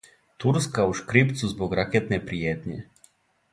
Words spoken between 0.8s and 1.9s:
у шкрипцу због